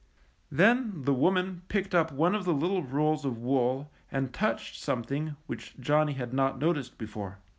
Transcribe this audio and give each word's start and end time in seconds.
154 0.49 0.57
NANNIE'S 0.57 0.87
COAT. 0.87 0.93
Then 0.95 1.05
the 1.05 1.13
woman 1.13 1.61
picked 1.67 1.93
up 1.93 2.11
one 2.11 2.33
of 2.33 2.43
the 2.43 2.55
little 2.55 2.81
rolls 2.81 3.23
of 3.23 3.37
wool 3.37 3.91
and 4.11 4.33
touched 4.33 4.81
something 4.81 5.35
which 5.45 5.75
Johnny 5.79 6.13
had 6.13 6.33
not 6.33 6.57
noticed 6.57 6.97
before. 6.97 7.37